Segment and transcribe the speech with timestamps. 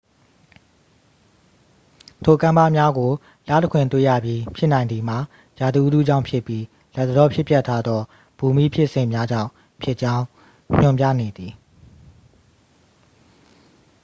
[2.25, 3.11] ထိုကမ်းပါးများကို
[3.47, 5.17] လတခွင်တွေ့ရပြီး ဖြစ်နိုင်သည်မှာ
[5.59, 6.63] ရာသီဥတုကြောင့်ဖြစ်ပြီး
[6.95, 8.01] လတ်တလောဖြစ်ပျက်ထားသော
[8.37, 9.49] ဘူမိဖြစ်စဉ်များကြောင့်
[9.81, 10.25] ဖြစ်ကြောင်း
[10.79, 11.53] ညွှန်ပြနေသည်